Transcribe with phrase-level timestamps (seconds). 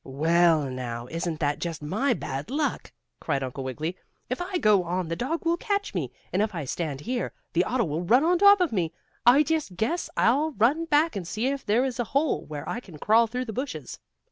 [0.03, 1.05] "Well, now!
[1.11, 3.95] Isn't that just my bad luck!" cried Uncle Wiggily.
[4.31, 7.63] "If I go on the dog will catch me, and if I stand here the
[7.63, 8.93] auto will run on top of me.
[9.27, 12.79] I just guess I'll run back and see if there is a hole where I
[12.79, 13.99] can crawl through the bushes."